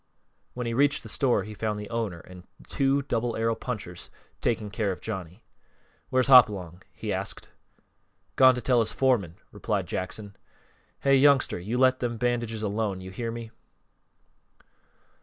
[0.55, 4.09] When he reached the store he found the owner and two Double Arrow punchers
[4.41, 5.43] taking care of Johnny.
[6.09, 7.49] "Where's Hopalong?" he asked.
[8.35, 10.35] "Gone to tell his foreman," replied Jackson.
[11.01, 12.99] "Hey, youngster, you let them bandages alone!
[13.01, 13.51] Hear me?"